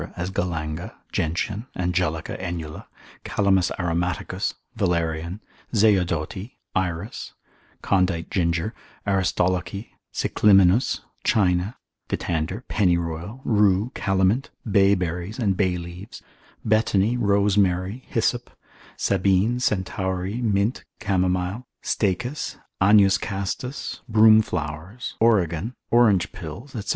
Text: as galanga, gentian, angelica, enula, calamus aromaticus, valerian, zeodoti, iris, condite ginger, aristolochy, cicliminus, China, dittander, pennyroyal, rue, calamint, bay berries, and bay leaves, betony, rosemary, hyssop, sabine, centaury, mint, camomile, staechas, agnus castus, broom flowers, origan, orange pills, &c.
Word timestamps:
as 0.17 0.31
galanga, 0.31 0.91
gentian, 1.11 1.67
angelica, 1.75 2.35
enula, 2.39 2.85
calamus 3.23 3.69
aromaticus, 3.77 4.55
valerian, 4.75 5.39
zeodoti, 5.75 6.53
iris, 6.75 7.33
condite 7.83 8.29
ginger, 8.31 8.73
aristolochy, 9.05 9.89
cicliminus, 10.11 11.01
China, 11.23 11.77
dittander, 12.09 12.63
pennyroyal, 12.67 13.41
rue, 13.45 13.91
calamint, 13.93 14.49
bay 14.71 14.95
berries, 14.95 15.37
and 15.37 15.55
bay 15.55 15.77
leaves, 15.77 16.21
betony, 16.67 17.15
rosemary, 17.19 18.03
hyssop, 18.07 18.49
sabine, 18.97 19.59
centaury, 19.59 20.41
mint, 20.41 20.83
camomile, 20.99 21.65
staechas, 21.83 22.57
agnus 22.81 23.17
castus, 23.19 24.01
broom 24.09 24.41
flowers, 24.41 25.13
origan, 25.19 25.75
orange 25.91 26.31
pills, 26.31 26.71
&c. 26.73 26.89